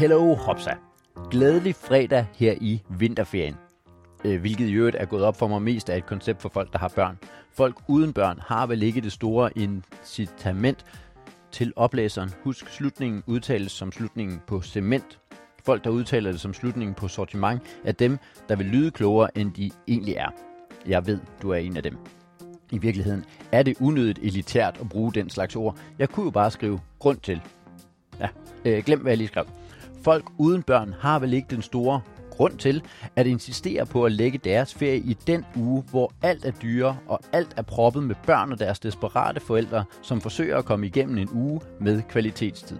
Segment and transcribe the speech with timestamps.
[0.00, 0.70] Hello Hopsa.
[1.30, 3.56] Glædelig fredag her i vinterferien.
[4.24, 6.72] Øh, hvilket i øvrigt er gået op for mig mest af et koncept for folk,
[6.72, 7.18] der har børn.
[7.52, 10.84] Folk uden børn har vel ikke det store incitament
[11.52, 12.30] til oplæseren.
[12.44, 15.18] Husk, slutningen udtales som slutningen på cement.
[15.64, 19.52] Folk, der udtaler det som slutningen på sortiment, er dem, der vil lyde klogere, end
[19.52, 20.28] de egentlig er.
[20.86, 21.96] Jeg ved, du er en af dem.
[22.70, 25.78] I virkeligheden er det unødigt elitært at bruge den slags ord.
[25.98, 27.42] Jeg kunne jo bare skrive grund til.
[28.20, 28.28] Ja,
[28.64, 29.44] øh, glem hvad jeg lige skrev.
[30.02, 32.00] Folk uden børn har vel ikke den store
[32.30, 32.82] grund til
[33.16, 37.20] at insistere på at lægge deres ferie i den uge, hvor alt er dyre og
[37.32, 41.28] alt er proppet med børn og deres desperate forældre, som forsøger at komme igennem en
[41.32, 42.78] uge med kvalitetstid.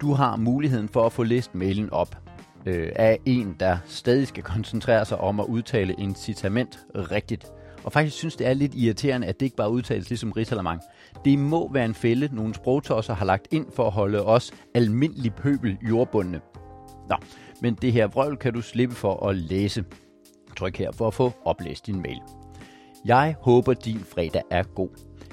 [0.00, 2.16] Du har muligheden for at få læst mailen op
[2.66, 7.52] øh, af en, der stadig skal koncentrere sig om at udtale incitament rigtigt.
[7.86, 10.80] Og faktisk synes, det er lidt irriterende, at det ikke bare udtales ligesom risalamang.
[11.24, 15.34] Det må være en fælde, nogle sprogtosser har lagt ind for at holde os almindelig
[15.34, 16.40] pøbel jordbundne.
[17.08, 17.16] Nå,
[17.62, 19.84] men det her vrøvl kan du slippe for at læse.
[20.56, 22.20] Tryk her for at få oplæst din mail.
[23.04, 24.88] Jeg håber, din fredag er god.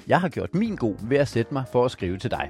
[0.07, 2.49] Jeg har gjort min god ved at sætte mig for at skrive til dig.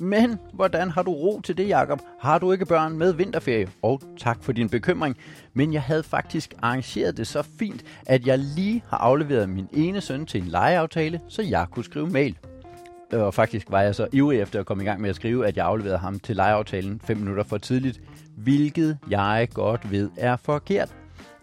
[0.00, 2.00] Men hvordan har du ro til det, Jakob?
[2.20, 3.68] Har du ikke børn med vinterferie?
[3.82, 5.16] Og tak for din bekymring.
[5.54, 10.00] Men jeg havde faktisk arrangeret det så fint, at jeg lige har afleveret min ene
[10.00, 12.38] søn til en legeaftale, så jeg kunne skrive mail.
[13.12, 15.56] Og faktisk var jeg så ivrig efter at komme i gang med at skrive, at
[15.56, 18.00] jeg afleverede ham til legeaftalen 5 minutter for tidligt,
[18.36, 20.94] hvilket jeg godt ved er forkert.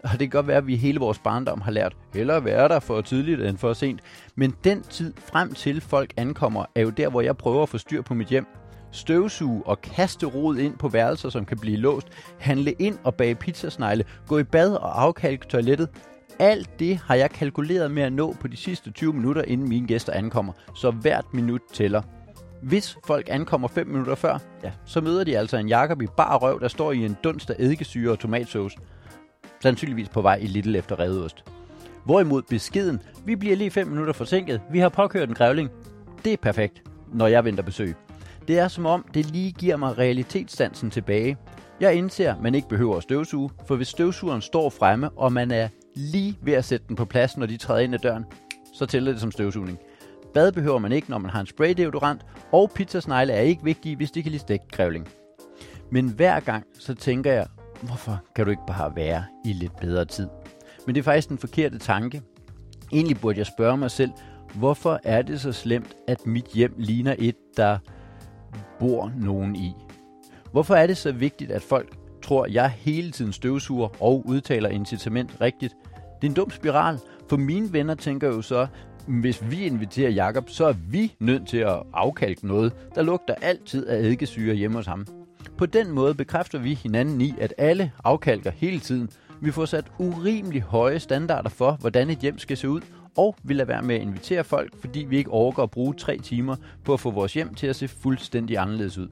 [0.02, 2.80] Og det kan godt være, at vi hele vores barndom har lært, hellere være der
[2.80, 4.00] for tidligt end for sent.
[4.34, 7.78] Men den tid frem til folk ankommer, er jo der, hvor jeg prøver at få
[7.78, 8.46] styr på mit hjem.
[8.92, 12.08] Støvsuge og kaste rod ind på værelser, som kan blive låst.
[12.38, 14.04] Handle ind og bage pizzasnegle.
[14.26, 15.88] Gå i bad og afkalke toilettet.
[16.38, 19.86] Alt det har jeg kalkuleret med at nå på de sidste 20 minutter, inden mine
[19.86, 20.52] gæster ankommer.
[20.74, 22.02] Så hvert minut tæller.
[22.62, 26.38] Hvis folk ankommer 5 minutter før, ja, så møder de altså en Jakob i bar
[26.38, 28.76] røv, der står i en dunst af eddikesyre og tomatsauce.
[29.66, 31.44] Sandsynligvis på vej i Little efter redeost.
[32.04, 35.70] Hvorimod beskeden, vi bliver lige 5 minutter forsinket, vi har påkørt en grævling.
[36.24, 36.82] Det er perfekt,
[37.12, 37.94] når jeg venter besøg.
[38.48, 41.36] Det er som om, det lige giver mig realitetsstansen tilbage.
[41.80, 45.68] Jeg indser, man ikke behøver at støvsuge, for hvis støvsugeren står fremme, og man er
[45.94, 48.24] lige ved at sætte den på plads, når de træder ind ad døren,
[48.74, 49.78] så tæller det som støvsugning.
[50.34, 54.10] Bad behøver man ikke, når man har en spraydeodorant, og pizzasnegle er ikke vigtige, hvis
[54.10, 55.08] de kan lide stegt grævling.
[55.90, 57.46] Men hver gang, så tænker jeg,
[57.82, 60.28] hvorfor kan du ikke bare være i lidt bedre tid?
[60.86, 62.22] Men det er faktisk den forkerte tanke.
[62.92, 64.10] Egentlig burde jeg spørge mig selv,
[64.54, 67.78] hvorfor er det så slemt, at mit hjem ligner et, der
[68.78, 69.72] bor nogen i?
[70.52, 75.36] Hvorfor er det så vigtigt, at folk tror, jeg hele tiden støvsuger og udtaler incitament
[75.40, 75.74] rigtigt?
[76.20, 76.98] Det er en dum spiral,
[77.28, 78.66] for mine venner tænker jo så,
[79.06, 83.86] hvis vi inviterer Jakob, så er vi nødt til at afkalke noget, der lugter altid
[83.86, 85.06] af eddikesyre hjemme hos ham.
[85.58, 89.10] På den måde bekræfter vi hinanden i, at alle afkalker hele tiden.
[89.40, 92.80] Vi får sat urimelig høje standarder for, hvordan et hjem skal se ud,
[93.16, 96.18] og vi lader være med at invitere folk, fordi vi ikke overgår at bruge tre
[96.18, 99.08] timer på at få vores hjem til at se fuldstændig anderledes ud.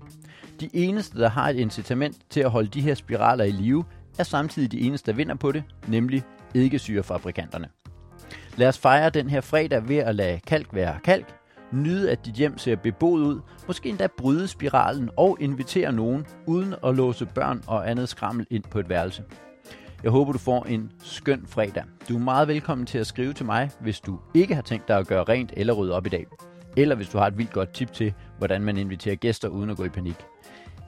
[0.61, 3.85] De eneste, der har et incitament til at holde de her spiraler i live,
[4.19, 6.23] er samtidig de eneste, der vinder på det, nemlig
[6.55, 7.69] eddikesyrefabrikanterne.
[8.57, 11.35] Lad os fejre den her fredag ved at lade kalk være kalk,
[11.83, 16.75] nyde at dit hjem ser beboet ud, måske endda bryde spiralen og invitere nogen, uden
[16.85, 19.25] at låse børn og andet skrammel ind på et værelse.
[20.03, 21.85] Jeg håber, du får en skøn fredag.
[22.09, 24.99] Du er meget velkommen til at skrive til mig, hvis du ikke har tænkt dig
[24.99, 26.27] at gøre rent eller rydde op i dag.
[26.77, 29.77] Eller hvis du har et vildt godt tip til, hvordan man inviterer gæster uden at
[29.77, 30.17] gå i panik.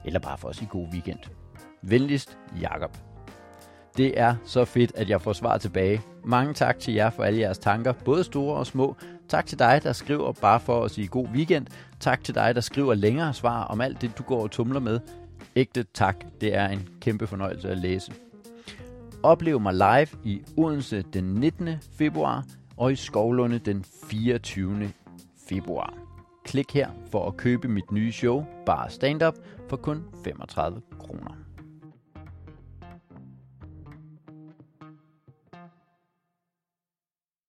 [0.05, 1.19] Eller bare for at sige god weekend.
[1.81, 2.97] Venligst, Jakob.
[3.97, 6.01] Det er så fedt, at jeg får svar tilbage.
[6.25, 8.95] Mange tak til jer for alle jeres tanker, både store og små.
[9.29, 11.67] Tak til dig, der skriver bare for at sige god weekend.
[11.99, 14.99] Tak til dig, der skriver længere svar om alt det, du går og tumler med.
[15.55, 16.15] Ægte tak.
[16.41, 18.13] Det er en kæmpe fornøjelse at læse.
[19.23, 21.69] Oplev mig live i Odense den 19.
[21.97, 22.45] februar
[22.77, 24.91] og i Skovlunde den 24.
[25.49, 25.93] februar.
[26.45, 29.35] Klik her for at købe mit nye show, Bare Stand Up,
[29.69, 31.31] for kun 35 kroner.